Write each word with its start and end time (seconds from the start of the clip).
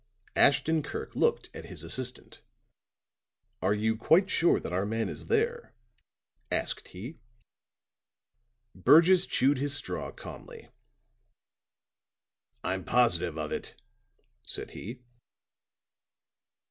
Ashton 0.35 0.81
Kirk 0.81 1.15
looked 1.15 1.51
at 1.53 1.65
his 1.67 1.83
assistant. 1.83 2.41
"Are 3.61 3.75
you 3.75 3.95
quite 3.95 4.31
sure 4.31 4.59
that 4.59 4.73
our 4.73 4.83
man 4.83 5.09
is 5.09 5.27
there," 5.27 5.75
asked 6.51 6.87
he. 6.87 7.19
Burgess 8.73 9.27
chewed 9.27 9.59
his 9.59 9.75
straw 9.75 10.09
calmly. 10.11 10.69
"I'm 12.63 12.83
positive 12.83 13.37
of 13.37 13.51
it," 13.51 13.79
said 14.43 14.71
he. 14.71 15.01